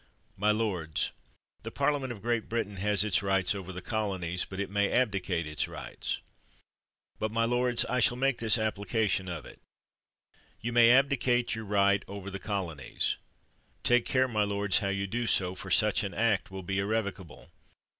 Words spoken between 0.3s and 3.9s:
My lords, the Parliament of Great Britain has its rights over the